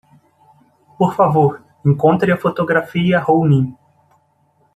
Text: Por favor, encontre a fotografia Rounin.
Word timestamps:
Por 0.97 1.13
favor, 1.13 1.61
encontre 1.85 2.31
a 2.33 2.37
fotografia 2.39 3.19
Rounin. 3.19 3.77